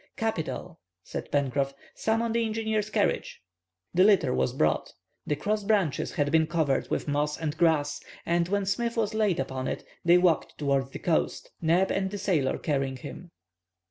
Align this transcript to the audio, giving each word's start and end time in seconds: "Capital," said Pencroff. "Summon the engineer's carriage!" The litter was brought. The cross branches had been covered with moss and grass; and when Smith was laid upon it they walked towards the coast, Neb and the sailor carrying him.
"Capital," 0.17 0.79
said 1.03 1.31
Pencroff. 1.31 1.75
"Summon 1.93 2.31
the 2.31 2.43
engineer's 2.43 2.89
carriage!" 2.89 3.39
The 3.93 4.03
litter 4.03 4.33
was 4.33 4.51
brought. 4.51 4.91
The 5.27 5.35
cross 5.35 5.63
branches 5.63 6.13
had 6.13 6.31
been 6.31 6.47
covered 6.47 6.89
with 6.89 7.07
moss 7.07 7.37
and 7.37 7.55
grass; 7.55 8.01
and 8.25 8.47
when 8.47 8.65
Smith 8.65 8.97
was 8.97 9.13
laid 9.13 9.39
upon 9.39 9.67
it 9.67 9.85
they 10.03 10.17
walked 10.17 10.57
towards 10.57 10.89
the 10.89 10.97
coast, 10.97 11.51
Neb 11.61 11.91
and 11.91 12.09
the 12.09 12.17
sailor 12.17 12.57
carrying 12.57 12.97
him. 12.97 13.29